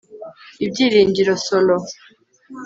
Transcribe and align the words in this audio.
ibyiringiro 0.65 1.33
solo 1.47 1.75